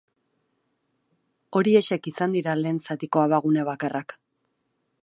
Horiexek 1.59 2.09
izan 2.13 2.35
dira 2.39 2.57
lehen 2.63 2.81
zatiko 2.87 3.23
abagune 3.27 3.69
bakarrak. 3.71 4.19